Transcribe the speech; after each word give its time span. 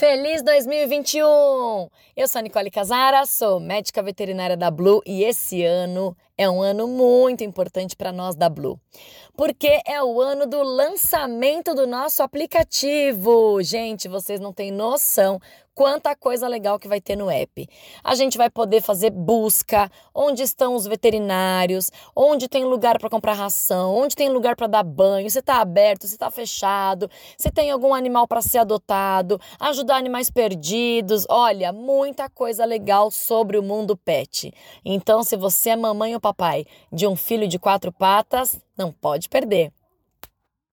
Feliz 0.00 0.42
2021! 0.42 1.90
Eu 2.16 2.26
sou 2.26 2.38
a 2.38 2.42
Nicole 2.42 2.70
Casara, 2.70 3.26
sou 3.26 3.60
médica 3.60 4.02
veterinária 4.02 4.56
da 4.56 4.70
Blue 4.70 5.02
e 5.04 5.22
esse 5.24 5.62
ano 5.62 6.16
é 6.40 6.48
um 6.48 6.62
ano 6.62 6.88
muito 6.88 7.44
importante 7.44 7.94
para 7.94 8.10
nós 8.10 8.34
da 8.34 8.48
Blue, 8.48 8.80
porque 9.36 9.82
é 9.86 10.02
o 10.02 10.18
ano 10.22 10.46
do 10.46 10.62
lançamento 10.62 11.74
do 11.74 11.86
nosso 11.86 12.22
aplicativo. 12.22 13.62
Gente, 13.62 14.08
vocês 14.08 14.40
não 14.40 14.50
têm 14.50 14.70
noção 14.70 15.38
quanta 15.80 16.14
coisa 16.14 16.46
legal 16.46 16.78
que 16.78 16.86
vai 16.86 17.00
ter 17.00 17.16
no 17.16 17.30
app. 17.30 17.66
A 18.04 18.14
gente 18.14 18.36
vai 18.36 18.50
poder 18.50 18.82
fazer 18.82 19.10
busca, 19.10 19.90
onde 20.14 20.42
estão 20.42 20.74
os 20.74 20.86
veterinários, 20.86 21.90
onde 22.14 22.48
tem 22.48 22.66
lugar 22.66 22.98
para 22.98 23.08
comprar 23.08 23.32
ração, 23.32 23.94
onde 23.94 24.14
tem 24.14 24.28
lugar 24.28 24.56
para 24.56 24.66
dar 24.66 24.82
banho, 24.82 25.30
se 25.30 25.38
está 25.38 25.56
aberto, 25.56 26.06
se 26.06 26.14
está 26.14 26.30
fechado, 26.30 27.10
se 27.34 27.50
tem 27.50 27.70
algum 27.70 27.94
animal 27.94 28.28
para 28.28 28.42
ser 28.42 28.58
adotado, 28.58 29.40
ajudar 29.58 29.96
animais 29.96 30.30
perdidos. 30.30 31.24
Olha, 31.30 31.72
muita 31.72 32.28
coisa 32.28 32.66
legal 32.66 33.10
sobre 33.10 33.56
o 33.56 33.62
mundo 33.62 33.96
pet. 33.96 34.52
Então, 34.84 35.22
se 35.22 35.34
você 35.34 35.70
é 35.70 35.76
mamãe 35.76 36.12
ou 36.14 36.20
papai 36.20 36.29
de 36.92 37.06
um 37.06 37.16
filho 37.16 37.46
de 37.48 37.58
quatro 37.58 37.92
patas, 37.92 38.60
não 38.76 38.92
pode 38.92 39.28
perder. 39.28 39.72